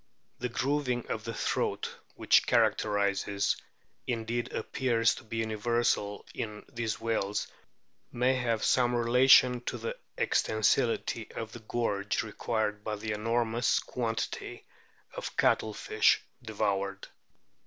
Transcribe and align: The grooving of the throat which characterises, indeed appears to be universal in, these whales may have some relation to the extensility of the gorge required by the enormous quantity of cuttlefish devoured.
The 0.39 0.49
grooving 0.49 1.05
of 1.11 1.25
the 1.25 1.33
throat 1.35 1.95
which 2.15 2.47
characterises, 2.47 3.55
indeed 4.07 4.51
appears 4.51 5.13
to 5.13 5.23
be 5.23 5.37
universal 5.37 6.25
in, 6.33 6.65
these 6.73 6.99
whales 6.99 7.45
may 8.11 8.33
have 8.33 8.63
some 8.63 8.95
relation 8.95 9.61
to 9.65 9.77
the 9.77 9.95
extensility 10.17 11.31
of 11.33 11.51
the 11.51 11.59
gorge 11.59 12.23
required 12.23 12.83
by 12.83 12.95
the 12.95 13.11
enormous 13.11 13.77
quantity 13.79 14.65
of 15.13 15.37
cuttlefish 15.37 16.19
devoured. 16.41 17.07